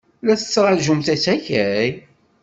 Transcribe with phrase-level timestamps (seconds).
[0.25, 1.91] La tettṛajumt asakal?